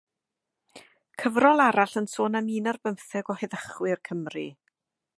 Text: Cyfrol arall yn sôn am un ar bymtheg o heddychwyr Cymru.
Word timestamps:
Cyfrol 1.23 1.61
arall 1.67 1.95
yn 2.03 2.09
sôn 2.13 2.39
am 2.41 2.51
un 2.57 2.73
ar 2.73 2.81
bymtheg 2.87 3.33
o 3.35 3.39
heddychwyr 3.43 4.05
Cymru. 4.11 4.49